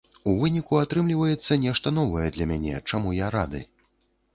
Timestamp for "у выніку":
0.29-0.79